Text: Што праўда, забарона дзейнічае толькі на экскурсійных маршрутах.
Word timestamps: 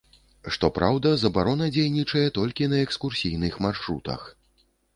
Што 0.53 0.69
праўда, 0.77 1.11
забарона 1.23 1.67
дзейнічае 1.75 2.25
толькі 2.39 2.71
на 2.73 2.81
экскурсійных 2.89 3.61
маршрутах. 3.69 4.21